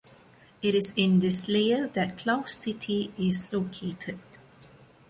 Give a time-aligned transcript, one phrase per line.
[0.63, 4.17] It is in this layer that Cloud City is located.